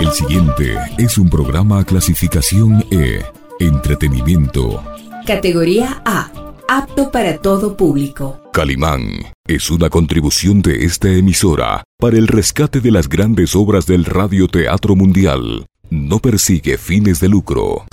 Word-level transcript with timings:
El 0.00 0.10
siguiente 0.12 0.74
es 0.96 1.18
un 1.18 1.28
programa 1.28 1.84
clasificación 1.84 2.82
E, 2.90 3.22
entretenimiento. 3.60 4.82
Categoría 5.26 6.02
A, 6.04 6.30
apto 6.66 7.10
para 7.10 7.36
todo 7.36 7.76
público. 7.76 8.40
Calimán 8.52 9.02
es 9.46 9.70
una 9.70 9.90
contribución 9.90 10.62
de 10.62 10.84
esta 10.84 11.10
emisora 11.10 11.84
para 11.98 12.16
el 12.16 12.26
rescate 12.26 12.80
de 12.80 12.90
las 12.90 13.08
grandes 13.08 13.54
obras 13.54 13.86
del 13.86 14.06
radioteatro 14.06 14.96
mundial. 14.96 15.66
No 15.90 16.18
persigue 16.18 16.78
fines 16.78 17.20
de 17.20 17.28
lucro. 17.28 17.84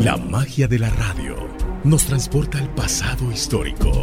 La 0.00 0.16
magia 0.16 0.66
de 0.66 0.78
la 0.78 0.88
radio 0.90 1.36
nos 1.84 2.06
transporta 2.06 2.58
al 2.58 2.74
pasado 2.74 3.30
histórico, 3.30 4.02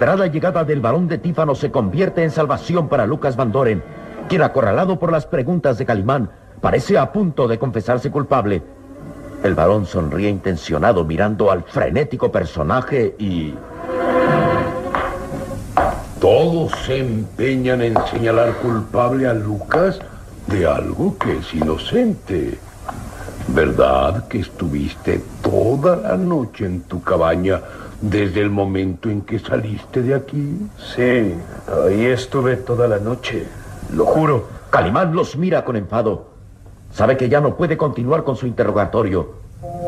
La 0.00 0.26
llegada 0.26 0.64
del 0.64 0.80
varón 0.80 1.06
de 1.06 1.18
Tífano 1.18 1.54
se 1.54 1.70
convierte 1.70 2.24
en 2.24 2.30
salvación 2.30 2.88
para 2.88 3.06
Lucas 3.06 3.36
Van 3.36 3.52
Doren, 3.52 3.82
quien 4.28 4.42
acorralado 4.42 4.98
por 4.98 5.12
las 5.12 5.26
preguntas 5.26 5.78
de 5.78 5.86
Calimán 5.86 6.28
parece 6.60 6.98
a 6.98 7.12
punto 7.12 7.46
de 7.46 7.58
confesarse 7.58 8.10
culpable. 8.10 8.62
El 9.44 9.54
varón 9.54 9.86
sonríe 9.86 10.28
intencionado 10.28 11.04
mirando 11.04 11.52
al 11.52 11.62
frenético 11.62 12.32
personaje 12.32 13.14
y... 13.18 13.54
Todos 16.20 16.72
se 16.84 16.98
empeñan 16.98 17.82
en 17.82 17.94
señalar 18.10 18.54
culpable 18.54 19.28
a 19.28 19.34
Lucas 19.34 20.00
de 20.48 20.66
algo 20.66 21.16
que 21.16 21.38
es 21.38 21.54
inocente. 21.54 22.58
¿Verdad 23.48 24.26
que 24.26 24.40
estuviste 24.40 25.22
toda 25.42 25.96
la 25.96 26.16
noche 26.16 26.66
en 26.66 26.82
tu 26.82 27.02
cabaña 27.02 27.60
desde 28.02 28.40
el 28.40 28.50
momento 28.50 29.08
en 29.08 29.22
que 29.22 29.38
saliste 29.38 30.02
de 30.02 30.14
aquí. 30.14 30.58
Sí, 30.94 31.34
ahí 31.86 32.06
estuve 32.06 32.56
toda 32.56 32.86
la 32.86 32.98
noche, 32.98 33.46
lo 33.94 34.04
juro. 34.04 34.48
Calimán 34.70 35.14
los 35.14 35.36
mira 35.36 35.64
con 35.64 35.76
enfado. 35.76 36.26
Sabe 36.92 37.16
que 37.16 37.28
ya 37.28 37.40
no 37.40 37.56
puede 37.56 37.76
continuar 37.76 38.24
con 38.24 38.36
su 38.36 38.46
interrogatorio. 38.46 39.32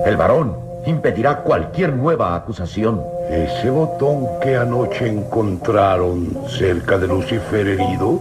El 0.06 0.16
varón 0.16 0.56
impedirá 0.86 1.38
cualquier 1.38 1.92
nueva 1.94 2.34
acusación. 2.34 3.02
Ese 3.28 3.70
botón 3.70 4.26
que 4.40 4.56
anoche 4.56 5.08
encontraron 5.08 6.28
cerca 6.48 6.98
de 6.98 7.08
Lucifer 7.08 7.66
herido 7.66 8.20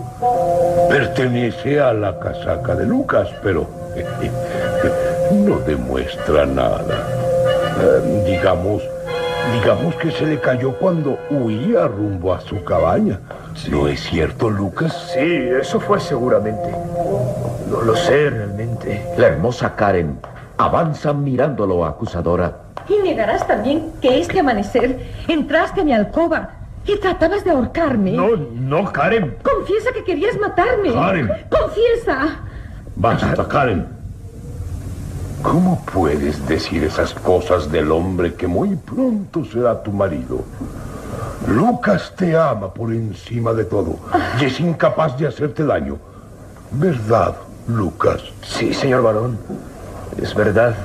pertenece 0.89 1.79
a 1.79 1.93
la 1.93 2.17
casaca 2.19 2.75
de 2.75 2.85
Lucas, 2.85 3.29
pero 3.43 3.67
no 5.31 5.59
demuestra 5.59 6.45
nada. 6.45 7.07
Eh, 7.81 8.23
digamos, 8.25 8.81
Digamos 9.51 9.95
que 9.95 10.11
se 10.11 10.25
le 10.25 10.39
cayó 10.39 10.73
cuando 10.77 11.17
huía 11.29 11.87
rumbo 11.87 12.33
a 12.33 12.41
su 12.41 12.63
cabaña. 12.63 13.19
¿No 13.69 13.87
es 13.87 14.01
cierto, 14.01 14.49
Lucas? 14.49 15.11
Sí, 15.13 15.19
eso 15.19 15.79
fue 15.79 15.99
seguramente. 15.99 16.71
No 17.69 17.81
lo 17.81 17.95
sé 17.95 18.29
realmente. 18.29 19.05
La 19.17 19.27
hermosa 19.27 19.75
Karen 19.75 20.19
avanza 20.57 21.13
mirándolo 21.13 21.85
acusadora. 21.85 22.53
Y 22.87 23.01
negarás 23.03 23.45
también 23.47 23.91
que 24.01 24.19
este 24.19 24.39
amanecer 24.39 24.99
entraste 25.27 25.81
a 25.81 25.83
mi 25.83 25.94
alcoba 25.94 26.50
y 26.85 26.97
tratabas 27.00 27.44
de 27.44 27.51
ahorcarme. 27.51 28.12
No, 28.12 28.35
no, 28.35 28.91
Karen. 28.91 29.38
Confiesa 29.41 29.91
que 29.94 30.03
querías 30.03 30.38
matarme. 30.39 30.94
Karen. 30.94 31.29
Confiesa. 31.50 32.39
Basta, 32.95 33.47
Karen. 33.47 34.02
¿Cómo 35.44 35.84
puedes 35.94 36.48
decir 36.48 36.86
esas 36.86 37.13
cosas 37.13 37.69
del 37.69 37.92
hombre 37.92 38.34
que 38.34 38.48
muy 38.48 38.78
pronto 38.78 39.44
será 39.44 39.84
tu 39.84 39.92
marido? 39.92 40.42
Lucas 41.48 42.13
te 42.16 42.36
ama 42.38 42.74
por 42.74 42.94
encima 42.94 43.54
de 43.54 43.66
todo 43.66 44.00
y 44.40 44.45
es 44.45 44.57
incapaz 44.62 45.18
de 45.18 45.28
hacerte 45.28 45.66
daño. 45.66 45.98
¿Verdad, 46.72 47.36
Lucas? 47.68 48.24
Sí, 48.42 48.74
señor 48.74 49.04
varón. 49.04 49.38
Es 50.19 50.34
verdad. 50.34 50.75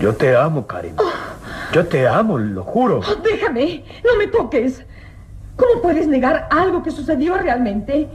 Yo 0.00 0.14
te 0.14 0.34
amo, 0.34 0.66
Karen. 0.66 0.96
Yo 1.70 1.86
te 1.86 2.08
amo, 2.08 2.38
lo 2.38 2.64
juro. 2.64 3.00
Oh, 3.00 3.22
déjame, 3.22 3.84
no 4.02 4.16
me 4.16 4.28
toques. 4.28 4.82
¿Cómo 5.56 5.82
puedes 5.82 6.06
negar 6.08 6.48
algo 6.50 6.82
que 6.82 6.90
sucedió 6.90 7.36
realmente? 7.36 8.08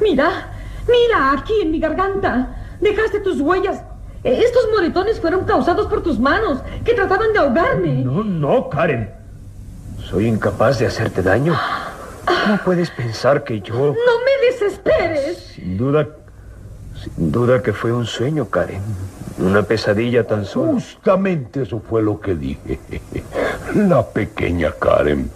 Mira, 0.00 0.52
mira, 0.86 1.32
aquí 1.32 1.54
en 1.60 1.72
mi 1.72 1.80
garganta. 1.80 2.54
Dejaste 2.80 3.18
tus 3.18 3.40
huellas 3.40 3.82
estos 4.24 4.68
moretones 4.72 5.20
fueron 5.20 5.44
causados 5.44 5.86
por 5.86 6.02
tus 6.02 6.18
manos, 6.18 6.60
que 6.84 6.94
trataban 6.94 7.32
de 7.32 7.38
ahogarme. 7.38 8.02
No, 8.04 8.24
no, 8.24 8.68
Karen. 8.68 9.10
Soy 10.10 10.26
incapaz 10.26 10.78
de 10.78 10.86
hacerte 10.86 11.22
daño. 11.22 11.54
¿Cómo 12.24 12.58
puedes 12.64 12.90
pensar 12.90 13.44
que 13.44 13.60
yo... 13.60 13.74
No 13.74 13.92
me 13.94 14.46
desesperes. 14.50 15.38
Sin 15.54 15.76
duda... 15.76 16.08
Sin 17.02 17.30
duda 17.30 17.62
que 17.62 17.72
fue 17.72 17.92
un 17.92 18.06
sueño, 18.06 18.48
Karen. 18.48 18.82
Una 19.38 19.62
pesadilla 19.62 20.26
tan 20.26 20.44
solo. 20.44 20.72
Justamente 20.72 21.62
eso 21.62 21.80
fue 21.80 22.02
lo 22.02 22.20
que 22.20 22.34
dije. 22.34 22.80
La 23.74 24.04
pequeña 24.04 24.72
Karen 24.72 25.30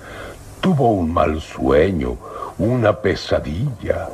tuvo 0.61 0.91
un 0.91 1.13
mal 1.13 1.41
sueño, 1.41 2.17
una 2.59 3.01
pesadilla. 3.01 4.09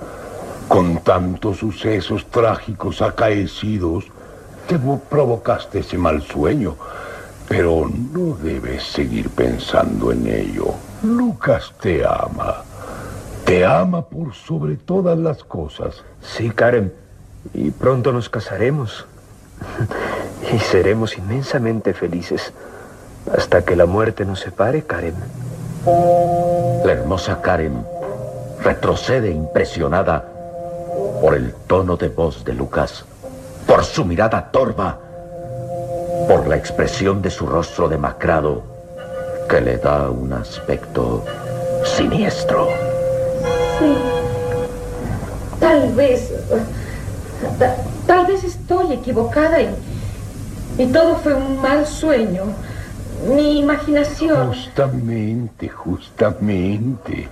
Con 0.68 0.98
tantos 0.98 1.58
sucesos 1.58 2.26
trágicos 2.26 3.00
acaecidos, 3.00 4.04
te 4.68 4.78
provocaste 4.78 5.80
ese 5.80 5.96
mal 5.98 6.22
sueño. 6.22 6.76
Pero 7.48 7.90
no 8.12 8.36
debes 8.36 8.82
seguir 8.82 9.30
pensando 9.30 10.12
en 10.12 10.26
ello. 10.26 10.74
Lucas 11.02 11.72
te 11.80 12.04
ama. 12.04 12.62
Te 13.46 13.64
ama 13.64 14.02
por 14.02 14.34
sobre 14.34 14.76
todas 14.76 15.18
las 15.18 15.42
cosas. 15.42 16.04
Sí, 16.20 16.50
Karen. 16.50 16.92
Y 17.54 17.70
pronto 17.70 18.12
nos 18.12 18.28
casaremos. 18.28 19.06
Y 20.54 20.58
seremos 20.60 21.18
inmensamente 21.18 21.92
felices. 21.92 22.52
Hasta 23.36 23.64
que 23.64 23.76
la 23.76 23.84
muerte 23.84 24.24
nos 24.24 24.40
separe, 24.40 24.84
Karen. 24.84 25.14
La 26.84 26.92
hermosa 26.92 27.42
Karen 27.42 27.84
retrocede 28.62 29.30
impresionada 29.30 30.24
por 31.20 31.34
el 31.34 31.52
tono 31.66 31.96
de 31.96 32.08
voz 32.08 32.44
de 32.44 32.54
Lucas, 32.54 33.04
por 33.78 33.84
su 33.84 34.04
mirada 34.04 34.50
torva, 34.50 34.98
por 36.26 36.48
la 36.48 36.56
expresión 36.56 37.22
de 37.22 37.30
su 37.30 37.46
rostro 37.46 37.88
demacrado 37.88 38.64
que 39.48 39.60
le 39.60 39.78
da 39.78 40.10
un 40.10 40.32
aspecto 40.32 41.24
siniestro. 41.84 42.66
Sí. 43.78 43.94
Tal 45.60 45.92
vez. 45.92 46.32
tal 48.08 48.26
vez 48.26 48.42
estoy 48.42 48.94
equivocada 48.94 49.60
y, 49.60 49.72
y 50.76 50.86
todo 50.86 51.14
fue 51.14 51.34
un 51.34 51.62
mal 51.62 51.86
sueño. 51.86 52.46
Mi 53.28 53.60
imaginación. 53.60 54.48
Justamente, 54.48 55.68
justamente. 55.68 57.28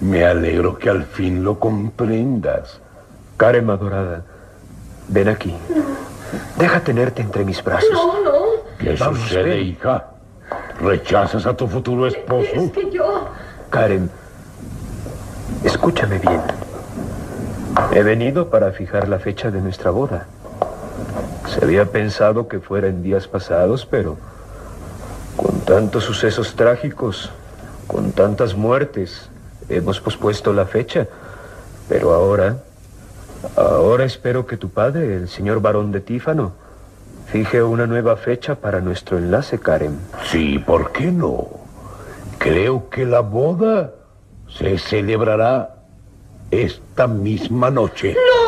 Me 0.00 0.24
alegro 0.24 0.78
que 0.78 0.90
al 0.90 1.02
fin 1.06 1.42
lo 1.42 1.58
comprendas. 1.58 2.78
Karen, 3.36 3.68
adorada, 3.70 4.22
ven 5.08 5.28
aquí. 5.28 5.54
Deja 6.58 6.80
tenerte 6.80 7.22
entre 7.22 7.44
mis 7.44 7.62
brazos. 7.62 7.90
No, 7.92 8.22
no. 8.22 8.38
¿Qué 8.78 8.96
sucede, 8.96 9.60
hija? 9.60 10.06
¿Rechazas 10.80 11.46
a 11.46 11.56
tu 11.56 11.66
futuro 11.66 12.06
esposo? 12.06 12.48
Es 12.54 12.70
que 12.72 12.90
yo... 12.90 13.28
Karen, 13.70 14.10
escúchame 15.64 16.18
bien. 16.18 16.40
He 17.92 18.02
venido 18.02 18.48
para 18.48 18.72
fijar 18.72 19.08
la 19.08 19.18
fecha 19.18 19.50
de 19.50 19.60
nuestra 19.60 19.90
boda. 19.90 20.26
Se 21.48 21.64
había 21.64 21.86
pensado 21.86 22.48
que 22.48 22.60
fuera 22.60 22.88
en 22.88 23.02
días 23.02 23.26
pasados, 23.26 23.86
pero 23.86 24.16
con 25.36 25.60
tantos 25.60 26.04
sucesos 26.04 26.54
trágicos, 26.54 27.30
con 27.86 28.12
tantas 28.12 28.54
muertes, 28.54 29.28
hemos 29.68 30.00
pospuesto 30.00 30.52
la 30.52 30.66
fecha. 30.66 31.06
Pero 31.88 32.12
ahora, 32.12 32.56
ahora 33.90 34.04
espero 34.04 34.46
que 34.46 34.56
tu 34.56 34.70
padre, 34.70 35.14
el 35.14 35.28
señor 35.28 35.60
barón 35.60 35.92
de 35.92 36.00
Tífano, 36.00 36.52
fije 37.26 37.62
una 37.62 37.86
nueva 37.86 38.16
fecha 38.16 38.56
para 38.56 38.80
nuestro 38.80 39.18
enlace, 39.18 39.58
Karen. 39.58 39.98
Sí, 40.24 40.58
¿por 40.58 40.92
qué 40.92 41.10
no? 41.10 41.46
Creo 42.38 42.88
que 42.90 43.04
la 43.04 43.20
boda 43.20 43.92
se 44.48 44.78
celebrará 44.78 45.76
esta 46.50 47.06
misma 47.06 47.70
noche. 47.70 48.14
¡No! 48.14 48.47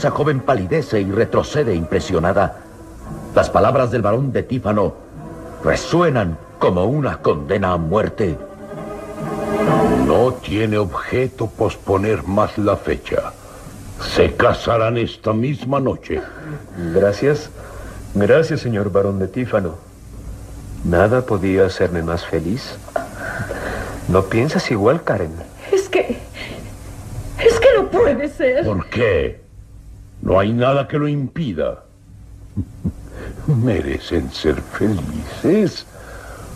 hermosa 0.00 0.16
joven 0.16 0.40
palidece 0.40 0.98
y 1.02 1.10
retrocede 1.10 1.74
impresionada. 1.74 2.60
Las 3.34 3.50
palabras 3.50 3.90
del 3.90 4.00
varón 4.00 4.32
de 4.32 4.42
Tífano 4.42 4.94
resuenan 5.62 6.38
como 6.58 6.86
una 6.86 7.18
condena 7.20 7.72
a 7.72 7.76
muerte. 7.76 8.38
No 10.06 10.32
tiene 10.32 10.78
objeto 10.78 11.48
posponer 11.48 12.22
más 12.22 12.56
la 12.56 12.78
fecha. 12.78 13.34
Se 14.14 14.34
casarán 14.34 14.96
esta 14.96 15.34
misma 15.34 15.80
noche. 15.80 16.22
Gracias. 16.94 17.50
Gracias, 18.14 18.60
señor 18.60 18.90
varón 18.90 19.18
de 19.18 19.28
Tífano. 19.28 19.74
Nada 20.82 21.26
podía 21.26 21.66
hacerme 21.66 22.02
más 22.02 22.24
feliz. 22.24 22.74
¿No 24.08 24.22
piensas 24.22 24.70
igual, 24.70 25.04
Karen? 25.04 25.34
Es 25.70 25.90
que... 25.90 26.18
Es 27.38 27.60
que 27.60 27.68
no 27.76 27.90
puede 27.90 28.28
ser. 28.28 28.64
¿Por 28.64 28.88
qué? 28.88 29.49
No 30.22 30.38
hay 30.38 30.52
nada 30.52 30.86
que 30.86 30.98
lo 30.98 31.08
impida. 31.08 31.84
Merecen 33.46 34.30
ser 34.30 34.60
felices. 34.60 35.86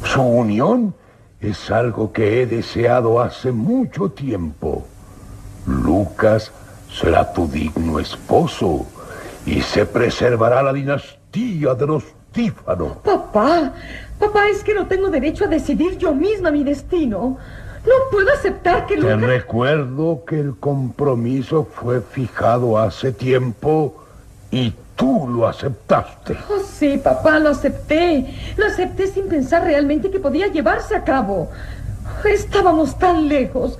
Su 0.04 0.22
unión 0.22 0.94
es 1.40 1.70
algo 1.70 2.12
que 2.12 2.42
he 2.42 2.46
deseado 2.46 3.20
hace 3.20 3.52
mucho 3.52 4.10
tiempo. 4.10 4.86
Lucas 5.66 6.52
será 6.92 7.32
tu 7.32 7.48
digno 7.48 7.98
esposo 7.98 8.86
y 9.46 9.60
se 9.60 9.86
preservará 9.86 10.62
la 10.62 10.72
dinastía 10.72 11.74
de 11.74 11.86
los 11.86 12.04
Tífano. 12.34 12.96
Papá, 13.04 13.72
papá, 14.18 14.48
es 14.48 14.64
que 14.64 14.74
no 14.74 14.88
tengo 14.88 15.08
derecho 15.08 15.44
a 15.44 15.46
decidir 15.46 15.96
yo 15.98 16.12
misma 16.12 16.50
mi 16.50 16.64
destino. 16.64 17.38
No 17.86 17.92
puedo 18.10 18.32
aceptar 18.32 18.86
que 18.86 18.96
Te 18.96 19.16
recuerdo 19.16 20.24
que 20.26 20.40
el 20.40 20.56
compromiso 20.56 21.64
fue 21.64 22.00
fijado 22.00 22.78
hace 22.78 23.12
tiempo 23.12 24.02
y 24.50 24.72
tú 24.96 25.28
lo 25.28 25.46
aceptaste. 25.46 26.36
Oh, 26.48 26.60
sí, 26.60 26.98
papá, 27.02 27.38
lo 27.38 27.50
acepté. 27.50 28.34
Lo 28.56 28.66
acepté 28.66 29.06
sin 29.08 29.28
pensar 29.28 29.64
realmente 29.64 30.10
que 30.10 30.18
podía 30.18 30.46
llevarse 30.46 30.96
a 30.96 31.04
cabo. 31.04 31.50
Estábamos 32.24 32.98
tan 32.98 33.28
lejos. 33.28 33.78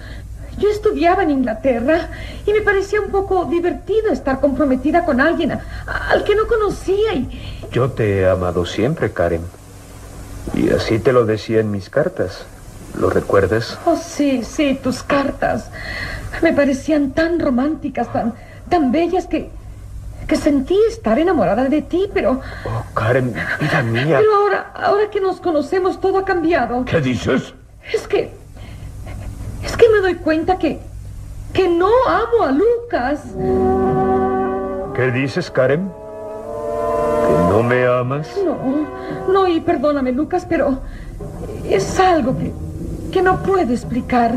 Yo 0.59 0.69
estudiaba 0.69 1.23
en 1.23 1.31
Inglaterra 1.31 2.11
y 2.47 2.53
me 2.53 2.61
parecía 2.61 3.01
un 3.01 3.11
poco 3.11 3.47
divertido 3.47 4.11
estar 4.13 4.41
comprometida 4.41 5.05
con 5.05 5.21
alguien 5.21 5.59
al 5.87 6.25
que 6.25 6.37
no 6.37 6.47
conocía 6.47 7.15
y... 7.15 7.67
Yo 7.73 7.91
te 7.91 8.21
he 8.21 8.29
amado 8.29 8.65
siempre, 8.65 9.13
Karen. 9.13 9.43
Y 10.55 10.71
así 10.71 10.99
te 10.99 11.13
lo 11.13 11.25
decía 11.25 11.61
en 11.61 11.71
mis 11.71 11.91
cartas. 11.91 12.47
¿Lo 12.99 13.11
recuerdas? 13.11 13.79
Oh, 13.87 13.97
sí, 13.97 14.45
sí, 14.45 14.79
tus 14.83 15.03
cartas. 15.03 15.71
Me 16.43 16.53
parecían 16.53 17.11
tan 17.11 17.41
románticas, 17.41 18.13
tan, 18.13 18.35
tan 18.69 18.93
bellas 18.93 19.27
que, 19.27 19.51
que 20.27 20.37
sentí 20.37 20.79
estar 20.89 21.19
enamorada 21.19 21.65
de 21.65 21.83
ti, 21.83 22.09
pero... 22.13 22.41
Oh, 22.65 22.85
Karen, 22.95 23.35
vida 23.61 23.83
mía. 23.83 24.19
Pero 24.19 24.35
ahora, 24.35 24.71
ahora 24.75 25.11
que 25.11 25.21
nos 25.21 25.41
conocemos, 25.41 26.01
todo 26.01 26.19
ha 26.19 26.25
cambiado. 26.25 26.85
¿Qué 26.85 27.01
dices? 27.01 27.55
Es 27.93 28.07
que... 28.07 28.33
Es 29.63 29.77
que 29.77 29.89
me 29.89 30.01
doy 30.01 30.15
cuenta 30.17 30.59
que... 30.59 30.79
que 31.53 31.69
no 31.69 31.91
amo 32.07 32.45
a 32.45 32.53
Lucas. 32.53 33.23
¿Qué 34.95 35.11
dices, 35.11 35.51
Karen? 35.51 35.89
¿Que 35.89 37.33
no 37.51 37.63
me 37.63 37.87
amas? 37.87 38.29
No, 38.45 39.33
no, 39.33 39.49
y 39.49 39.61
perdóname, 39.61 40.13
Lucas, 40.13 40.47
pero... 40.49 40.81
Es 41.69 41.99
algo 41.99 42.37
que 42.37 42.53
que 43.15 43.23
no 43.23 43.41
puedo 43.45 43.73
explicar. 43.73 44.35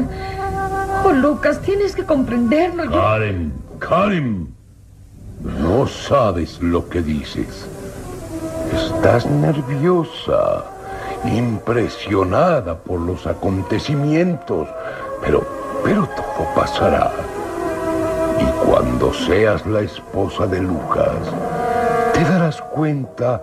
Oh, 1.04 1.12
Lucas, 1.12 1.60
tienes 1.62 1.96
que 1.96 2.06
comprenderlo. 2.06 2.92
Karen, 2.92 3.52
Karen, 3.80 4.54
no 5.60 5.88
sabes 5.88 6.62
lo 6.62 6.88
que 6.88 7.02
dices. 7.02 7.68
Estás 8.72 9.26
nerviosa, 9.26 10.64
impresionada 11.26 12.78
por 12.78 13.00
los 13.00 13.26
acontecimientos, 13.26 14.68
pero, 15.22 15.44
pero 15.84 16.08
todo 16.16 16.48
pasará. 16.54 17.12
Y 18.40 18.46
cuando 18.64 19.12
seas 19.12 19.66
la 19.66 19.82
esposa 19.82 20.46
de 20.46 20.62
Lucas, 20.62 21.18
te 22.14 22.24
darás 22.26 22.62
cuenta 22.62 23.42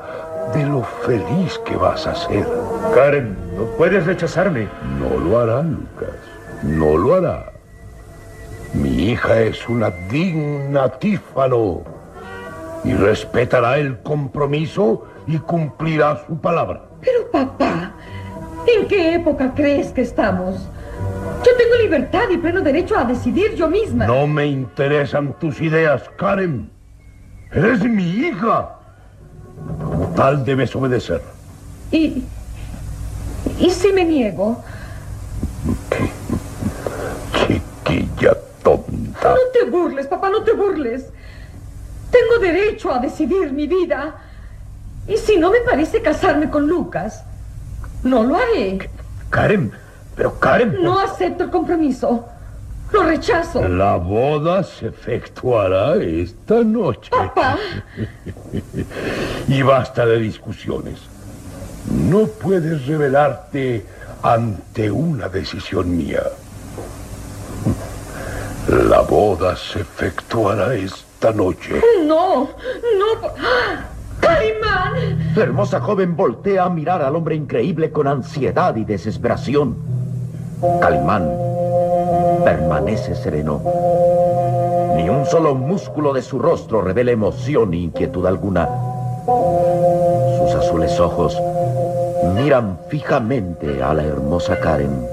de 0.55 0.65
lo 0.65 0.85
feliz 1.05 1.59
que 1.65 1.75
vas 1.75 2.07
a 2.07 2.15
ser. 2.15 2.47
Karen, 2.93 3.37
no 3.57 3.65
puedes 3.77 4.05
rechazarme. 4.05 4.69
No 4.99 5.19
lo 5.19 5.39
hará, 5.39 5.63
Lucas. 5.63 6.15
No 6.63 6.97
lo 6.97 7.15
hará. 7.15 7.53
Mi 8.75 9.11
hija 9.11 9.41
es 9.41 9.69
una 9.69 9.91
digna 10.11 10.89
tífano 10.89 11.83
y 12.83 12.93
respetará 12.93 13.79
el 13.79 13.99
compromiso 14.03 15.07
y 15.27 15.39
cumplirá 15.39 16.25
su 16.27 16.39
palabra. 16.39 16.83
Pero 17.01 17.31
papá, 17.31 17.93
¿en 18.67 18.89
qué 18.89 19.15
época 19.15 19.53
crees 19.55 19.93
que 19.93 20.03
estamos? 20.03 20.69
Yo 21.45 21.51
tengo 21.57 21.75
libertad 21.83 22.25
y 22.31 22.39
pleno 22.39 22.61
derecho 22.61 22.97
a 22.97 23.05
decidir 23.05 23.55
yo 23.55 23.69
misma. 23.69 24.07
No 24.07 24.27
me 24.27 24.47
interesan 24.47 25.33
tus 25.39 25.61
ideas, 25.61 26.03
Karen. 26.17 26.71
Eres 27.53 27.85
mi 27.85 28.05
hija. 28.05 28.71
Como 29.79 30.09
tal 30.17 30.45
debes 30.45 30.75
obedecer. 30.75 31.23
¿Y, 31.93 32.25
y 33.59 33.71
si 33.71 33.93
me 33.93 34.05
niego? 34.05 34.63
Chiquilla 37.33 38.35
tonta. 38.63 39.31
No 39.31 39.37
te 39.53 39.71
burles, 39.71 40.07
papá, 40.07 40.31
no 40.31 40.43
te 40.43 40.53
burles. 40.53 41.07
Tengo 42.11 42.39
derecho 42.41 42.93
a 42.93 42.99
decidir 42.99 43.53
mi 43.53 43.67
vida. 43.67 44.15
Y 45.07 45.17
si 45.17 45.37
no 45.37 45.51
me 45.51 45.61
parece 45.61 46.01
casarme 46.01 46.49
con 46.49 46.67
Lucas, 46.67 47.25
no 48.03 48.23
lo 48.23 48.37
haré. 48.37 48.91
Karen, 49.31 49.73
pero 50.17 50.39
Karen... 50.39 50.83
No 50.83 50.99
acepto 50.99 51.45
el 51.45 51.51
compromiso. 51.51 52.27
Lo 52.93 53.03
rechazo. 53.03 53.67
La 53.69 53.97
boda 53.97 54.63
se 54.63 54.87
efectuará 54.87 55.97
esta 55.97 56.63
noche. 56.63 57.11
Papá. 57.11 57.59
y 59.49 59.63
basta 59.63 60.07
de 60.07 60.19
discusiones. 60.19 61.14
No 61.91 62.27
puedes 62.27 62.87
revelarte 62.87 63.85
ante 64.23 64.91
una 64.91 65.29
decisión 65.29 65.97
mía. 65.97 66.23
La 68.69 69.01
boda 69.01 69.55
se 69.57 69.81
efectuará 69.81 70.75
esta 70.75 71.33
noche. 71.33 71.81
No, 72.05 72.45
no. 72.45 73.29
¡Calimán! 74.21 75.33
La 75.37 75.43
hermosa 75.43 75.81
joven 75.81 76.17
voltea 76.17 76.65
a 76.65 76.71
mirar 76.71 77.03
al 77.03 77.15
hombre 77.15 77.35
increíble 77.35 77.91
con 77.91 78.07
ansiedad 78.07 78.75
y 78.77 78.85
desesperación. 78.85 79.77
Calimán 80.81 81.31
permanece 82.45 83.15
sereno. 83.15 83.61
Ni 84.97 85.09
un 85.11 85.27
solo 85.27 85.55
músculo 85.55 86.15
de 86.15 86.23
su 86.23 86.39
rostro 86.39 86.81
revela 86.81 87.11
emoción 87.11 87.71
ni 87.73 87.85
inquietud 87.85 88.25
alguna. 88.27 88.69
Sus 90.39 90.55
azules 90.55 90.99
ojos 91.01 91.37
miran 92.35 92.79
fijamente 92.89 93.83
a 93.83 93.95
la 93.95 94.05
hermosa 94.05 94.59
Karen. 94.59 95.07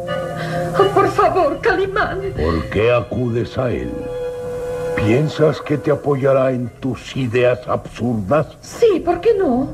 Oh, 0.80 0.94
por 0.94 1.08
favor, 1.10 1.60
Calimán. 1.62 2.22
¿Por 2.36 2.70
qué 2.70 2.92
acudes 2.94 3.58
a 3.58 3.70
él? 3.72 3.92
¿Piensas 4.96 5.62
que 5.62 5.78
te 5.78 5.92
apoyará 5.92 6.52
en 6.52 6.70
tus 6.80 7.16
ideas 7.16 7.60
absurdas? 7.68 8.48
Sí, 8.62 9.02
¿por 9.04 9.20
qué 9.22 9.34
no? 9.38 9.68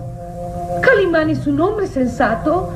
Calimán 0.82 1.29
es 1.29 1.46
un 1.48 1.60
hombre 1.60 1.88
sensato 1.88 2.72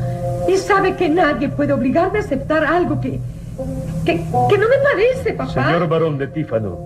y 0.48 0.58
sabe 0.58 0.96
que 0.96 1.10
nadie 1.10 1.50
puede 1.50 1.74
obligarme 1.74 2.20
a 2.20 2.22
aceptar 2.22 2.64
algo 2.66 3.00
que, 3.00 3.20
que, 4.06 4.18
que 4.50 4.58
no 4.58 4.68
me 4.68 4.78
parece, 4.84 5.34
papá. 5.34 5.52
Señor 5.52 5.88
varón 5.88 6.18
de 6.18 6.28
Tífano, 6.28 6.80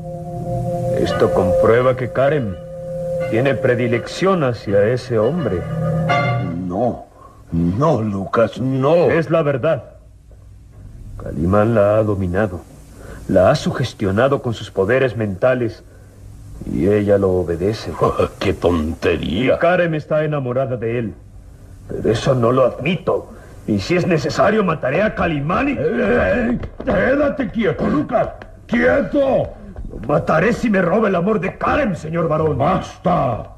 esto 1.00 1.34
comprueba 1.34 1.96
que 1.96 2.12
Karen 2.12 2.55
tiene 3.32 3.55
predilección 3.55 4.44
hacia 4.44 4.84
ese 4.88 5.17
hombre. 5.17 5.62
No, 6.67 7.05
no, 7.56 8.02
Lucas, 8.02 8.60
no. 8.60 9.10
Es 9.10 9.30
la 9.30 9.42
verdad. 9.42 9.84
Calimán 11.24 11.74
la 11.74 11.98
ha 11.98 12.04
dominado, 12.04 12.62
la 13.30 13.50
ha 13.50 13.56
sugestionado 13.56 14.42
con 14.42 14.54
sus 14.54 14.70
poderes 14.70 15.16
mentales 15.16 15.84
y 16.70 16.88
ella 16.88 17.18
lo 17.18 17.32
obedece. 17.32 17.92
Oh, 18.02 18.14
¡Qué 18.40 18.54
tontería! 18.54 19.58
Karen 19.58 19.96
está 19.96 20.24
enamorada 20.26 20.76
de 20.76 21.00
él, 21.00 21.14
pero 21.88 22.12
eso 22.12 22.36
no 22.36 22.52
lo 22.52 22.66
admito. 22.66 23.32
Y 23.68 23.80
si 23.80 23.96
es 23.96 24.06
necesario, 24.06 24.64
mataré 24.64 25.02
a 25.02 25.16
Calimán 25.16 25.70
y... 25.70 25.72
¡Eh, 25.72 25.78
eh, 25.80 26.60
quédate 26.84 27.50
quieto, 27.50 27.88
Lucas! 27.88 28.30
¡Quieto! 28.68 29.50
Lo 29.90 30.00
mataré 30.08 30.54
si 30.54 30.70
me 30.70 30.82
roba 30.82 31.08
el 31.08 31.16
amor 31.16 31.40
de 31.40 31.58
Karen, 31.58 31.96
señor 31.96 32.28
varón. 32.28 32.58
¡Basta! 32.58 33.55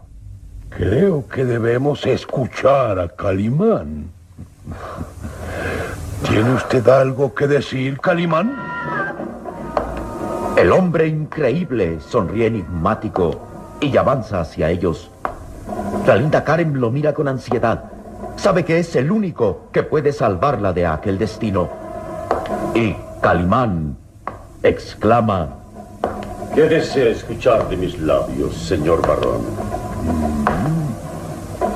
Creo 0.70 1.28
que 1.28 1.46
debemos 1.46 2.06
escuchar 2.06 3.00
a 3.00 3.08
Calimán. 3.08 4.10
¿Tiene 6.28 6.54
usted 6.54 6.88
algo 6.88 7.34
que 7.34 7.48
decir, 7.48 8.00
Calimán? 8.00 8.56
El 10.58 10.72
hombre 10.72 11.08
increíble 11.08 12.00
sonríe 12.00 12.48
enigmático 12.48 13.40
y 13.80 13.96
avanza 13.96 14.42
hacia 14.42 14.70
ellos. 14.70 15.10
La 16.06 16.16
linda 16.16 16.44
Karen 16.44 16.80
lo 16.80 16.92
mira 16.92 17.14
con 17.14 17.28
ansiedad. 17.28 17.86
Sabe 18.36 18.66
que 18.66 18.80
es 18.80 18.96
el 18.96 19.12
único 19.12 19.68
que 19.72 19.84
puede 19.84 20.12
salvarla 20.12 20.74
de 20.74 20.86
aquel 20.86 21.18
destino. 21.18 21.70
Y 22.74 22.96
Calimán 23.22 23.98
exclama... 24.64 25.50
¿Qué 26.54 26.64
desea 26.64 27.10
escuchar 27.10 27.70
de 27.70 27.78
mis 27.78 28.00
labios, 28.00 28.56
señor 28.56 29.06
varón? 29.06 29.67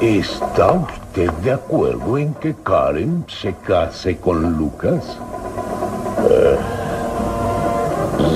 ¿Está 0.02 0.72
usted 0.72 1.30
de 1.44 1.52
acuerdo 1.52 2.18
en 2.18 2.34
que 2.34 2.56
Karen 2.64 3.24
se 3.28 3.54
case 3.54 4.18
con 4.18 4.58
Lucas? 4.58 5.18
Eh, 6.30 6.58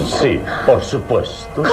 sí, 0.08 0.40
por 0.66 0.84
supuesto. 0.84 1.64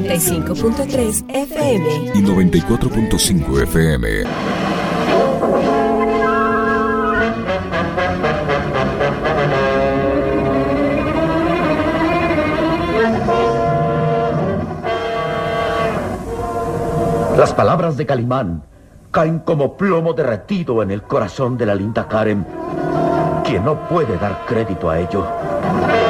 .3 0.00 1.24
FM 1.28 2.12
y 2.14 2.22
94.5 2.22 3.62
FM. 3.62 4.08
Las 17.36 17.52
palabras 17.52 17.98
de 17.98 18.06
Calimán 18.06 18.62
caen 19.10 19.40
como 19.40 19.76
plomo 19.76 20.14
derretido 20.14 20.82
en 20.82 20.90
el 20.90 21.02
corazón 21.02 21.58
de 21.58 21.66
la 21.66 21.74
linda 21.74 22.08
Karen, 22.08 22.46
quien 23.44 23.62
no 23.62 23.86
puede 23.88 24.16
dar 24.16 24.46
crédito 24.46 24.88
a 24.88 24.98
ello. 25.00 26.01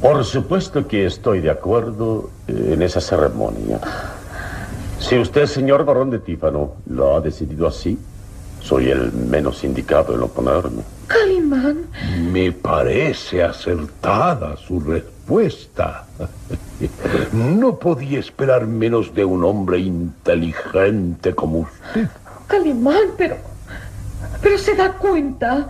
Por 0.00 0.24
supuesto 0.24 0.88
que 0.88 1.04
estoy 1.04 1.40
de 1.40 1.50
acuerdo 1.50 2.30
en 2.48 2.80
esa 2.80 3.00
ceremonia. 3.00 3.78
Si 4.98 5.18
usted, 5.18 5.46
señor 5.46 5.84
barón 5.84 6.10
de 6.10 6.18
Tífano, 6.18 6.76
lo 6.86 7.16
ha 7.16 7.20
decidido 7.20 7.66
así, 7.66 7.98
soy 8.62 8.90
el 8.90 9.12
menos 9.12 9.62
indicado 9.64 10.14
en 10.14 10.22
oponerme. 10.22 10.82
Calimán. 11.06 11.86
Me 12.32 12.52
parece 12.52 13.42
acertada 13.42 14.56
su 14.56 14.80
respuesta. 14.80 16.06
No 17.32 17.78
podía 17.78 18.20
esperar 18.20 18.66
menos 18.66 19.14
de 19.14 19.24
un 19.24 19.44
hombre 19.44 19.80
inteligente 19.80 21.34
como 21.34 21.60
usted. 21.60 22.08
Calimán, 22.46 23.14
pero... 23.18 23.36
Pero 24.40 24.56
se 24.56 24.74
da 24.74 24.92
cuenta. 24.92 25.68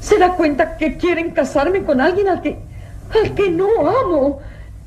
Se 0.00 0.16
da 0.18 0.34
cuenta 0.34 0.76
que 0.76 0.96
quieren 0.96 1.32
casarme 1.32 1.82
con 1.82 2.00
alguien 2.00 2.28
al 2.28 2.40
que... 2.40 2.67
al 3.10 3.34
que 3.34 3.50
no 3.50 3.68
amo. 3.88 4.40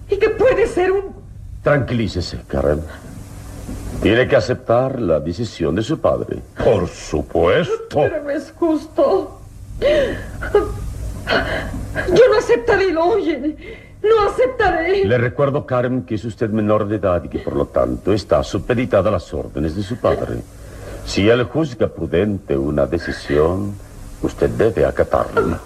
Y 0.09 0.17
que 0.17 0.29
puede 0.29 0.67
ser 0.67 0.91
un... 0.91 1.15
Tranquilícese, 1.63 2.39
Karen. 2.47 2.81
Tiene 4.01 4.27
que 4.27 4.35
aceptar 4.35 4.99
la 4.99 5.19
decisión 5.19 5.75
de 5.75 5.83
su 5.83 5.99
padre. 5.99 6.39
Por 6.63 6.87
supuesto. 6.87 7.87
Pero 7.89 8.23
no 8.23 8.29
es 8.29 8.51
justo. 8.57 9.39
Yo 12.13 12.27
no 12.29 12.37
aceptaré, 12.37 12.91
lo 12.91 13.05
oyen. 13.05 13.57
No 14.01 14.27
aceptaré. 14.27 15.05
Le 15.05 15.17
recuerdo, 15.19 15.65
Karen, 15.65 16.03
que 16.03 16.15
es 16.15 16.25
usted 16.25 16.49
menor 16.49 16.87
de 16.87 16.95
edad 16.95 17.23
y 17.23 17.29
que 17.29 17.39
por 17.39 17.55
lo 17.55 17.67
tanto 17.67 18.11
está 18.11 18.43
supeditada 18.43 19.09
a 19.09 19.11
las 19.11 19.31
órdenes 19.33 19.75
de 19.75 19.83
su 19.83 19.97
padre. 19.97 20.37
Si 21.05 21.29
él 21.29 21.43
juzga 21.43 21.87
prudente 21.87 22.57
una 22.57 22.87
decisión, 22.87 23.75
usted 24.21 24.49
debe 24.49 24.85
acatarla. 24.85 25.59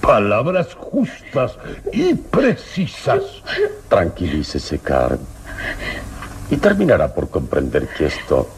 Palabras 0.00 0.74
justas 0.74 1.58
y 1.92 2.14
precisas. 2.14 3.22
Tranquilícese, 3.88 4.78
Karen. 4.78 5.20
Y 6.50 6.56
terminará 6.56 7.14
por 7.14 7.30
comprender 7.30 7.88
que 7.88 8.06
esto 8.06 8.48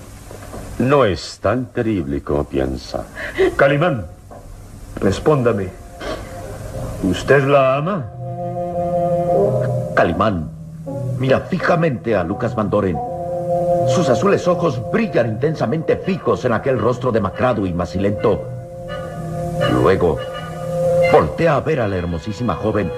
no 0.79 1.05
es 1.05 1.39
tan 1.41 1.67
terrible 1.67 2.23
como 2.23 2.45
piensa. 2.45 3.07
Calimán, 3.57 4.07
respóndame. 4.97 5.69
¿Usted 7.03 7.45
la 7.45 7.77
ama? 7.77 8.07
Calimán 9.95 10.57
mira 11.19 11.41
fijamente 11.41 12.15
a 12.15 12.25
Lucas 12.25 12.55
Van 12.55 12.71
Doren. 12.71 12.99
Sus 13.89 14.09
azules 14.09 14.47
ojos 14.49 14.81
brillan 14.93 15.29
intensamente 15.29 15.97
fijos 15.97 16.45
en 16.45 16.53
aquel 16.53 16.79
rostro 16.79 17.13
demacrado 17.13 17.67
y 17.67 17.73
macilento. 17.73 18.56
Luego, 19.73 20.19
voltea 21.13 21.57
a 21.57 21.61
ver 21.61 21.81
a 21.81 21.89
la 21.89 21.97
hermosísima 21.97 22.55
joven, 22.55 22.91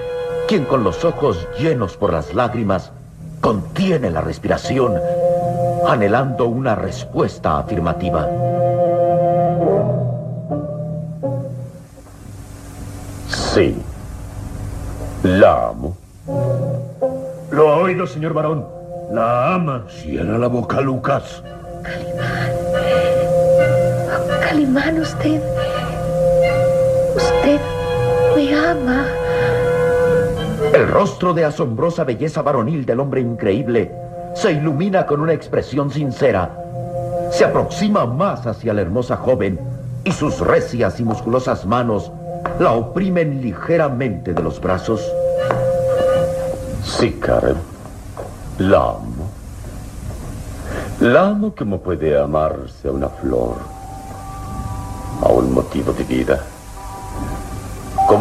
quien 0.47 0.65
con 0.65 0.83
los 0.83 1.05
ojos 1.05 1.47
llenos 1.59 1.97
por 1.97 2.11
las 2.11 2.33
lágrimas 2.33 2.91
contiene 3.41 4.09
la 4.09 4.21
respiración, 4.21 4.99
anhelando 5.87 6.45
una 6.45 6.75
respuesta 6.75 7.59
afirmativa. 7.59 8.27
Sí. 13.27 13.75
La 15.23 15.67
amo. 15.69 15.97
Lo 17.51 17.69
ha 17.69 17.77
oído, 17.77 18.07
señor 18.07 18.33
varón. 18.33 18.65
La 19.11 19.53
ama. 19.53 19.85
Cierra 19.89 20.37
la 20.37 20.47
boca, 20.47 20.79
Lucas. 20.81 21.43
Calimán, 24.41 24.99
usted. 24.99 25.41
Usted 27.19 27.59
me 28.35 28.55
ama. 28.55 29.05
El 30.73 30.87
rostro 30.87 31.33
de 31.33 31.43
asombrosa 31.43 32.05
belleza 32.05 32.41
varonil 32.41 32.85
del 32.85 33.01
hombre 33.01 33.19
increíble 33.19 33.91
se 34.35 34.53
ilumina 34.53 35.05
con 35.05 35.19
una 35.19 35.33
expresión 35.33 35.91
sincera. 35.91 36.55
Se 37.29 37.43
aproxima 37.43 38.05
más 38.05 38.47
hacia 38.47 38.73
la 38.73 38.81
hermosa 38.81 39.17
joven 39.17 39.59
y 40.05 40.11
sus 40.13 40.39
recias 40.39 40.99
y 41.01 41.03
musculosas 41.03 41.65
manos 41.65 42.09
la 42.57 42.71
oprimen 42.71 43.41
ligeramente 43.41 44.33
de 44.33 44.41
los 44.41 44.61
brazos. 44.61 45.01
Sí, 46.83 47.11
Karen. 47.19 47.57
La 48.59 48.77
amo. 48.77 49.29
La 51.01 51.27
amo 51.27 51.53
como 51.57 51.79
puede 51.81 52.17
amarse 52.17 52.87
a 52.87 52.91
una 52.91 53.09
flor, 53.09 53.55
a 55.21 55.29
un 55.29 55.53
motivo 55.53 55.91
de 55.93 56.03
vida. 56.03 56.43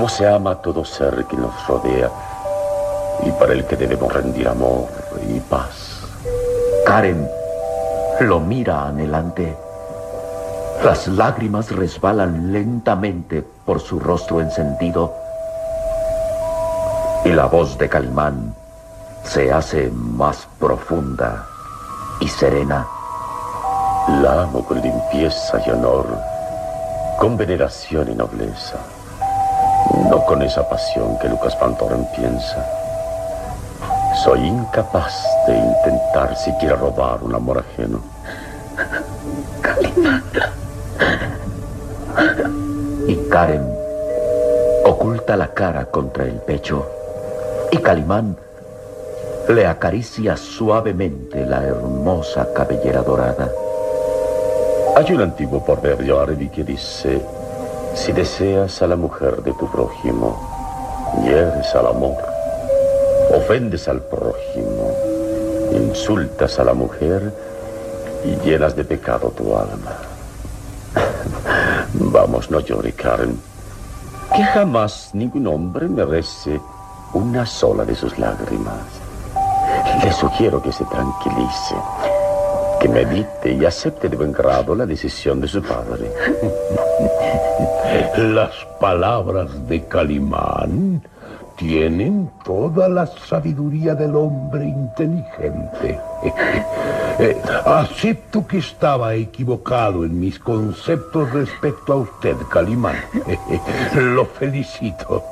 Se 0.09 0.27
ama 0.27 0.51
a 0.51 0.55
todo 0.57 0.85
ser 0.85 1.25
que 1.27 1.37
nos 1.37 1.55
rodea 1.69 2.11
y 3.25 3.31
para 3.33 3.53
el 3.53 3.65
que 3.67 3.77
debemos 3.77 4.13
rendir 4.13 4.49
amor 4.49 4.89
y 5.29 5.39
paz. 5.39 6.01
Karen 6.85 7.29
lo 8.21 8.41
mira 8.41 8.89
anhelante. 8.89 9.57
Las 10.85 11.07
lágrimas 11.07 11.71
resbalan 11.71 12.53
lentamente 12.53 13.45
por 13.65 13.81
su 13.81 14.01
rostro 14.01 14.41
encendido 14.41 15.15
y 17.25 17.31
la 17.31 17.47
voz 17.47 17.79
de 17.79 17.89
Calimán 17.89 18.55
se 19.23 19.53
hace 19.53 19.91
más 19.91 20.49
profunda 20.59 21.47
y 22.21 22.29
serena. 22.29 22.87
La 24.23 24.43
amo 24.43 24.65
con 24.65 24.81
limpieza 24.81 25.61
y 25.67 25.71
honor, 25.71 26.07
con 27.19 27.37
veneración 27.37 28.11
y 28.11 28.15
nobleza, 28.15 28.79
no 30.11 30.25
con 30.25 30.43
esa 30.43 30.69
pasión 30.69 31.19
que 31.19 31.29
Lucas 31.29 31.57
Pantoran 31.57 32.07
piensa. 32.15 32.65
Soy 34.25 34.47
incapaz 34.47 35.25
de 35.47 35.57
intentar 35.57 36.37
siquiera 36.37 36.77
robar 36.77 37.23
un 37.23 37.35
amor 37.35 37.59
ajeno. 37.59 38.01
Calimán. 39.61 40.23
Y 43.07 43.17
Karen 43.29 43.67
oculta 44.85 45.37
la 45.37 45.49
cara 45.49 45.85
contra 45.87 46.25
el 46.25 46.41
pecho. 46.41 46.87
Y 47.71 47.79
Calimán 47.79 48.37
le 49.49 49.67
acaricia 49.67 50.37
suavemente 50.37 51.47
la 51.47 51.63
hermosa 51.65 52.49
cabellera 52.53 53.03
dorada. 53.03 53.51
Hay 54.97 55.13
un 55.13 55.23
antiguo 55.23 55.65
proverbio 55.65 56.21
árabe 56.21 56.51
que 56.51 56.65
dice, 56.65 57.23
si 57.99 58.13
deseas 58.13 58.81
a 58.81 58.87
la 58.87 58.95
mujer 58.95 59.43
de 59.43 59.53
tu 59.55 59.69
prójimo, 59.71 60.39
hieres 61.25 61.75
al 61.75 61.89
amor, 61.89 62.17
ofendes 63.35 63.89
al 63.89 64.01
prójimo, 64.03 64.93
insultas 65.73 66.61
a 66.61 66.65
la 66.65 66.75
mujer 66.75 67.35
y 68.25 68.37
llenas 68.47 68.77
de 68.77 68.85
pecado 68.85 69.31
tu 69.37 69.57
alma. 69.57 69.97
Vamos, 71.95 72.51
no 72.53 72.61
llore, 72.61 72.93
Karen, 72.93 73.39
que 74.35 74.45
jamás 74.45 75.11
ningún 75.13 75.49
hombre 75.49 75.89
merece 75.89 76.61
una 77.15 77.45
sola 77.45 77.85
de 77.85 77.97
sus 77.97 78.17
lágrimas. 78.17 78.85
Le 80.05 80.13
sugiero 80.13 80.63
que 80.63 80.71
se 80.71 80.85
tranquilice, 80.85 81.75
que 82.81 82.89
medite 82.89 83.53
y 83.53 83.65
acepte 83.65 84.09
de 84.09 84.17
buen 84.17 84.33
grado 84.33 84.75
la 84.75 84.87
decisión 84.87 85.41
de 85.41 85.49
su 85.49 85.63
padre. 85.63 86.11
Las 88.17 88.53
palabras 88.81 89.69
de 89.69 89.85
Calimán 89.87 91.03
tienen 91.57 92.31
toda 92.45 92.89
la 92.89 93.07
sabiduría 93.07 93.95
del 93.95 94.15
hombre 94.15 94.65
inteligente. 94.65 96.01
Eh, 97.21 97.37
acepto 97.65 98.47
que 98.47 98.59
estaba 98.59 99.13
equivocado 99.13 100.05
en 100.05 100.21
mis 100.21 100.39
conceptos 100.39 101.33
respecto 101.33 101.93
a 101.93 101.97
usted, 101.97 102.37
Calimán. 102.49 102.95
Lo 103.97 104.25
felicito. 104.25 105.25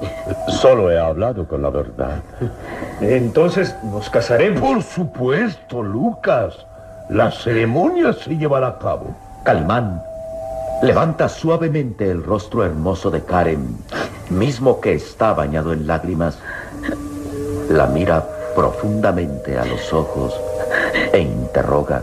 Solo 0.48 0.90
he 0.90 0.98
hablado 0.98 1.46
con 1.46 1.62
la 1.62 1.70
verdad. 1.70 2.24
Entonces 3.00 3.72
nos 3.84 4.10
casaremos. 4.10 4.60
Por 4.60 4.82
supuesto, 4.82 5.80
Lucas. 5.80 6.66
La 7.08 7.30
ceremonia 7.30 8.12
se 8.12 8.36
llevará 8.36 8.68
a 8.68 8.78
cabo. 8.78 9.14
Calimán 9.44 10.02
levanta 10.82 11.28
suavemente 11.28 12.10
el 12.10 12.22
rostro 12.22 12.64
hermoso 12.64 13.10
de 13.10 13.22
Karen, 13.22 13.78
mismo 14.28 14.80
que 14.80 14.94
está 14.94 15.32
bañado 15.32 15.72
en 15.72 15.86
lágrimas. 15.86 16.38
La 17.68 17.86
mira 17.86 18.26
profundamente 18.56 19.56
a 19.56 19.64
los 19.64 19.92
ojos 19.92 20.34
e 21.12 21.20
interroga. 21.20 22.02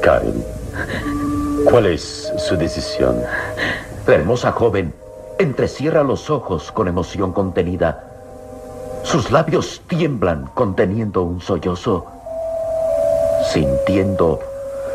Karen, 0.00 0.44
¿cuál 1.68 1.86
es 1.86 2.32
su 2.38 2.56
decisión? 2.56 3.20
La 4.06 4.14
hermosa 4.14 4.52
joven 4.52 4.94
entrecierra 5.40 6.04
los 6.04 6.30
ojos 6.30 6.70
con 6.70 6.86
emoción 6.86 7.32
contenida. 7.32 8.04
Sus 9.02 9.30
labios 9.32 9.82
tiemblan 9.88 10.46
conteniendo 10.54 11.22
un 11.22 11.40
sollozo, 11.40 12.06
sintiendo 13.52 14.40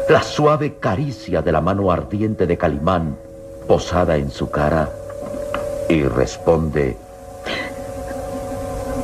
la 0.10 0.22
suave 0.22 0.76
caricia 0.78 1.42
de 1.42 1.52
la 1.52 1.62
mano 1.62 1.92
ardiente 1.92 2.46
de 2.46 2.58
Calimán 2.58 3.18
posada 3.68 4.18
en 4.18 4.30
su 4.32 4.50
cara 4.50 4.90
y 5.88 6.04
responde, 6.04 6.98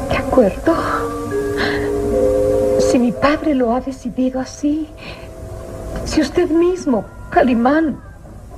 De 0.09 0.17
acuerdo. 0.17 0.75
Si 2.79 2.99
mi 2.99 3.11
padre 3.11 3.53
lo 3.53 3.73
ha 3.73 3.81
decidido 3.81 4.39
así, 4.39 4.89
si 6.05 6.21
usted 6.21 6.49
mismo, 6.49 7.05
Calimán, 7.29 7.99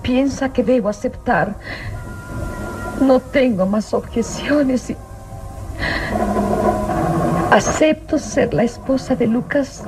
piensa 0.01 0.51
que 0.53 0.63
debo 0.63 0.89
aceptar, 0.89 1.55
No 3.01 3.19
tengo 3.19 3.65
más 3.65 3.93
objeciones. 3.93 4.93
Acepto 7.51 8.17
ser 8.17 8.53
la 8.53 8.63
esposa 8.63 9.15
de 9.15 9.25
Lucas 9.25 9.83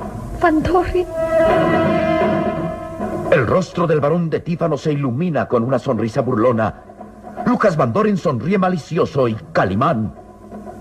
El 3.30 3.46
rostro 3.46 3.86
del 3.86 4.00
varón 4.00 4.28
de 4.28 4.40
Tífano 4.40 4.76
se 4.76 4.90
ilumina 4.90 5.46
con 5.46 5.62
una 5.62 5.78
sonrisa 5.78 6.20
burlona. 6.20 6.82
Lucas 7.46 7.76
Van 7.76 7.92
Doren 7.92 8.16
sonríe 8.16 8.58
malicioso 8.58 9.28
y 9.28 9.36
Calimán 9.52 10.12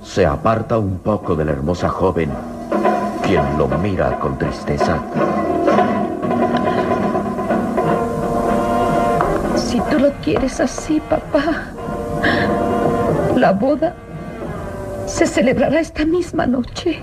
se 0.02 0.26
aparta 0.26 0.80
un 0.80 0.98
poco 0.98 1.36
de 1.36 1.46
la 1.46 1.52
hermosa 1.52 1.90
joven, 1.90 2.32
quien 3.22 3.44
lo 3.60 3.68
mira 3.68 4.18
con 4.18 4.36
tristeza. 4.40 5.00
Si 9.58 9.80
tú 9.80 10.00
lo 10.00 10.12
quieres 10.24 10.60
así, 10.60 11.00
papá, 11.02 11.66
la 13.36 13.52
boda 13.52 13.94
se 15.06 15.28
celebrará 15.28 15.80
esta 15.80 16.04
misma 16.04 16.48
noche. 16.48 17.00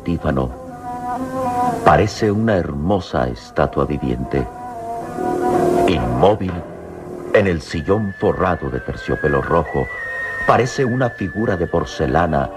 Tífano 0.00 0.50
parece 1.84 2.30
una 2.30 2.56
hermosa 2.56 3.28
estatua 3.28 3.84
viviente, 3.84 4.46
inmóvil 5.88 6.52
en 7.34 7.46
el 7.46 7.60
sillón 7.60 8.14
forrado 8.18 8.70
de 8.70 8.80
terciopelo 8.80 9.42
rojo, 9.42 9.86
parece 10.46 10.84
una 10.84 11.10
figura 11.10 11.56
de 11.56 11.66
porcelana 11.66 12.50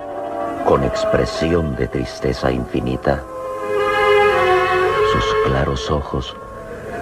con 0.66 0.84
expresión 0.84 1.76
de 1.76 1.88
tristeza 1.88 2.52
infinita. 2.52 3.22
Sus 5.12 5.36
claros 5.46 5.92
ojos 5.92 6.36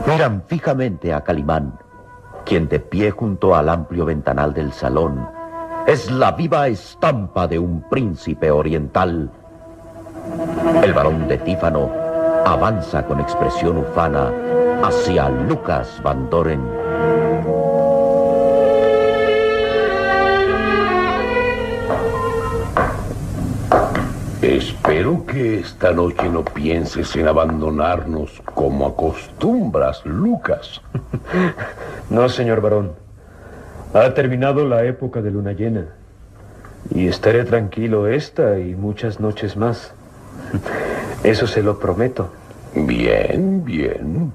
miran 0.06 0.44
fijamente 0.48 1.14
a 1.14 1.22
Calimán, 1.22 1.78
quien 2.46 2.68
de 2.68 2.80
pie 2.80 3.12
junto 3.12 3.56
al 3.56 3.70
amplio 3.70 4.06
ventanal 4.06 4.54
del 4.54 4.74
salón 4.74 5.28
es 5.88 6.12
la 6.12 6.32
viva 6.32 6.68
estampa 6.68 7.48
de 7.48 7.60
un 7.60 7.88
príncipe 7.90 8.52
oriental. 8.52 9.32
El 10.84 10.94
varón 10.94 11.28
de 11.28 11.38
Tífano 11.40 11.92
avanza 12.46 13.04
con 13.06 13.20
expresión 13.20 13.78
ufana 13.78 14.32
hacia 14.84 15.30
Lucas 15.30 16.00
Van 16.04 16.30
Doren. 16.30 16.62
Espero 24.42 25.26
que 25.26 25.60
esta 25.60 25.92
noche 25.92 26.30
no 26.30 26.44
pienses 26.46 27.16
en 27.16 27.28
abandonarnos 27.28 28.42
como 28.54 28.86
acostumbras, 28.86 30.06
Lucas. 30.06 30.82
No, 32.10 32.28
señor 32.28 32.60
varón. 32.60 32.92
Ha 33.94 34.14
terminado 34.14 34.68
la 34.68 34.84
época 34.84 35.22
de 35.22 35.32
luna 35.32 35.54
llena. 35.54 35.86
Y 36.94 37.08
estaré 37.08 37.46
tranquilo 37.46 38.08
esta 38.08 38.60
y 38.60 38.76
muchas 38.76 39.22
noches 39.22 39.56
más. 39.56 39.94
Eso 41.24 41.48
se 41.48 41.62
lo 41.62 41.78
prometo. 41.80 42.30
Bien, 42.76 43.64
bien. 43.64 44.34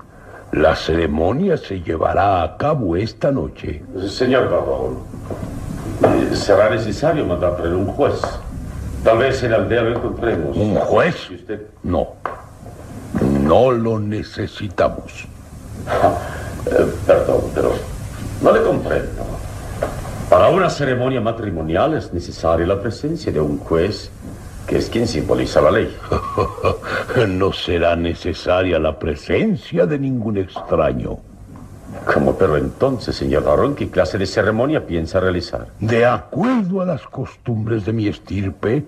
La 0.53 0.77
ceremonia 0.77 1.57
se 1.57 1.81
llevará 1.83 2.43
a 2.43 2.57
cabo 2.57 2.97
esta 2.97 3.31
noche. 3.31 3.83
Señor 4.09 4.49
Barón, 4.49 4.99
eh, 6.03 6.37
será 6.37 6.71
necesario 6.71 7.27
mandar 7.27 7.57
traer 7.57 7.75
un 7.75 7.87
juez. 7.87 8.21
Tal 9.03 9.19
vez 9.19 9.43
en 9.43 9.51
la 9.53 9.57
aldea 9.59 9.83
lo 9.83 9.97
encontremos. 9.97 10.57
¿Un 10.57 10.75
juez? 10.77 11.31
Usted... 11.31 11.63
No. 11.83 12.09
No 13.43 13.71
lo 13.71 13.99
necesitamos. 13.99 15.27
Eh, 16.67 16.93
perdón, 17.07 17.43
pero 17.55 17.73
no 18.43 18.53
le 18.53 18.63
comprendo. 18.63 19.23
Para 20.29 20.49
una 20.49 20.69
ceremonia 20.69 21.21
matrimonial 21.21 21.95
es 21.95 22.13
necesaria 22.13 22.67
la 22.67 22.81
presencia 22.81 23.31
de 23.31 23.41
un 23.41 23.59
juez 23.59 24.11
que 24.67 24.79
es 24.79 24.91
quien 24.91 25.07
simboliza 25.07 25.61
la 25.61 25.71
ley. 25.71 25.97
No 27.29 27.53
será 27.53 27.97
necesaria 27.97 28.79
la 28.79 28.99
presencia 28.99 29.87
de 29.87 29.99
ningún 29.99 30.37
extraño. 30.37 31.19
¿Cómo? 32.13 32.37
Pero 32.37 32.57
entonces, 32.57 33.17
señor 33.17 33.45
Barón, 33.45 33.75
¿qué 33.75 33.89
clase 33.89 34.19
de 34.19 34.27
ceremonia 34.27 34.87
piensa 34.87 35.19
realizar? 35.19 35.69
De 35.81 36.05
acuerdo 36.05 36.83
a 36.83 36.85
las 36.85 37.03
costumbres 37.03 37.87
de 37.87 37.93
mi 37.93 38.07
estirpe, 38.07 38.85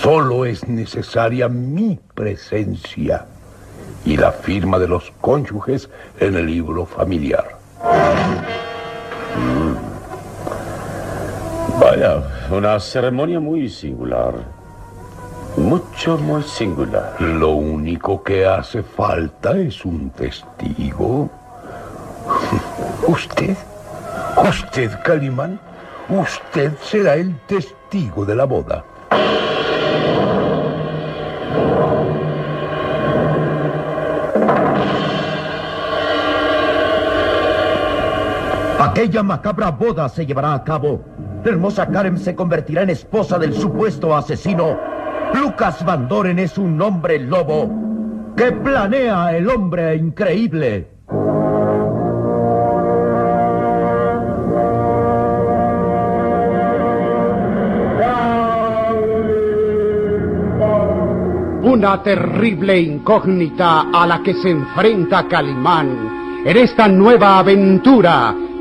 solo 0.00 0.44
es 0.44 0.68
necesaria 0.68 1.48
mi 1.48 1.98
presencia 2.14 3.26
y 4.04 4.16
la 4.16 4.30
firma 4.30 4.78
de 4.78 4.88
los 4.88 5.12
cónyuges 5.20 5.90
en 6.20 6.36
el 6.36 6.46
libro 6.46 6.86
familiar. 6.86 7.56
Vaya, 11.80 12.22
una 12.50 12.78
ceremonia 12.78 13.40
muy 13.40 13.68
singular. 13.68 14.61
Mucho, 15.56 16.16
muy 16.16 16.42
singular. 16.42 17.14
Lo 17.20 17.50
único 17.50 18.22
que 18.22 18.46
hace 18.46 18.82
falta 18.82 19.56
es 19.56 19.84
un 19.84 20.10
testigo. 20.10 21.28
Usted, 23.06 23.56
usted, 24.48 24.90
Calimán, 25.04 25.60
usted 26.08 26.72
será 26.80 27.16
el 27.16 27.36
testigo 27.46 28.24
de 28.24 28.36
la 28.36 28.44
boda. 28.44 28.84
Aquella 38.78 39.22
macabra 39.22 39.70
boda 39.70 40.08
se 40.08 40.24
llevará 40.24 40.54
a 40.54 40.64
cabo. 40.64 41.02
La 41.44 41.50
hermosa 41.50 41.86
Karen 41.86 42.18
se 42.18 42.34
convertirá 42.34 42.82
en 42.82 42.90
esposa 42.90 43.38
del 43.38 43.54
supuesto 43.54 44.14
asesino. 44.14 44.91
Lucas 45.34 45.84
Van 45.84 46.08
Doren 46.08 46.38
es 46.38 46.58
un 46.58 46.80
hombre 46.80 47.18
lobo 47.18 47.70
que 48.36 48.52
planea 48.52 49.36
el 49.36 49.48
hombre 49.48 49.96
increíble. 49.96 50.88
Una 61.62 62.02
terrible 62.02 62.80
incógnita 62.80 63.90
a 63.92 64.06
la 64.06 64.22
que 64.22 64.34
se 64.34 64.50
enfrenta 64.50 65.26
Calimán 65.26 66.42
en 66.44 66.56
esta 66.56 66.88
nueva 66.88 67.38
aventura 67.38 68.34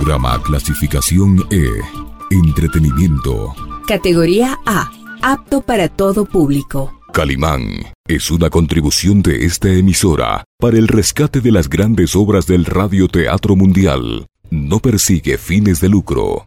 Programa 0.00 0.42
clasificación 0.42 1.46
E. 1.50 1.68
Entretenimiento. 2.30 3.54
Categoría 3.86 4.58
A. 4.64 4.90
Apto 5.20 5.60
para 5.60 5.88
todo 5.88 6.24
público. 6.24 6.98
Calimán 7.12 7.68
es 8.08 8.30
una 8.30 8.48
contribución 8.48 9.20
de 9.20 9.44
esta 9.44 9.68
emisora 9.68 10.42
para 10.58 10.78
el 10.78 10.88
rescate 10.88 11.42
de 11.42 11.52
las 11.52 11.68
grandes 11.68 12.16
obras 12.16 12.46
del 12.46 12.64
radioteatro 12.64 13.56
mundial. 13.56 14.26
No 14.48 14.78
persigue 14.78 15.36
fines 15.36 15.82
de 15.82 15.90
lucro. 15.90 16.46